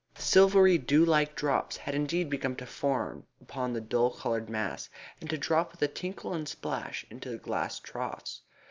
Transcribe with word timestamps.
Silvery 0.17 0.79
dew 0.79 1.05
like 1.05 1.35
drops 1.35 1.77
had 1.77 1.93
indeed 1.93 2.27
begun 2.27 2.55
to 2.55 2.65
form 2.65 3.27
upon 3.39 3.71
the 3.71 3.79
dull 3.79 4.09
coloured 4.09 4.49
mass, 4.49 4.89
and 5.19 5.29
to 5.29 5.37
drop 5.37 5.71
with 5.71 5.81
a 5.83 5.87
tinkle 5.87 6.33
and 6.33 6.49
splash 6.49 7.05
into 7.11 7.29
the 7.29 7.37
glass 7.37 7.79
troughs. 7.79 8.41